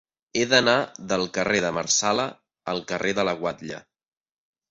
[0.39, 0.75] He d'anar
[1.11, 2.25] del carrer de Marsala
[2.73, 3.83] al carrer de la Guatlla.